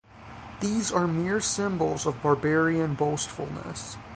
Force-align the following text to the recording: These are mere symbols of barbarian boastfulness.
These 0.61 0.91
are 0.91 1.05
mere 1.07 1.39
symbols 1.39 2.07
of 2.07 2.23
barbarian 2.23 2.95
boastfulness. 2.95 3.97